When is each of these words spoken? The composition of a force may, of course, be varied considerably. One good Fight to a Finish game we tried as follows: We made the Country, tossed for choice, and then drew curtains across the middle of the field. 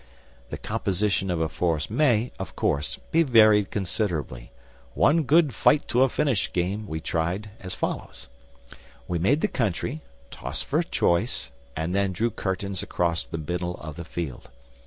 The 0.49 0.57
composition 0.57 1.29
of 1.29 1.39
a 1.39 1.47
force 1.47 1.87
may, 1.87 2.31
of 2.39 2.55
course, 2.55 2.97
be 3.11 3.21
varied 3.21 3.69
considerably. 3.69 4.51
One 4.95 5.21
good 5.21 5.53
Fight 5.53 5.87
to 5.89 6.01
a 6.01 6.09
Finish 6.09 6.51
game 6.53 6.87
we 6.87 6.99
tried 6.99 7.51
as 7.59 7.75
follows: 7.75 8.27
We 9.07 9.19
made 9.19 9.41
the 9.41 9.47
Country, 9.47 10.01
tossed 10.31 10.65
for 10.65 10.81
choice, 10.81 11.51
and 11.75 11.93
then 11.93 12.13
drew 12.13 12.31
curtains 12.31 12.81
across 12.81 13.27
the 13.27 13.37
middle 13.37 13.75
of 13.75 13.95
the 13.95 14.03
field. 14.03 14.49